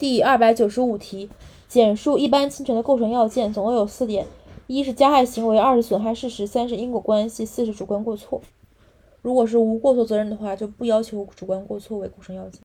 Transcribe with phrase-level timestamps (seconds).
[0.00, 1.28] 第二百九十五题
[1.68, 4.26] 简述一般侵权的构成要件总共有四点
[4.66, 8.40] 一是加害行为二是损害事实三是因果关系四是主观过错。
[9.20, 12.58] 如果是无过错责任的话就不要求主观过错为构成要件。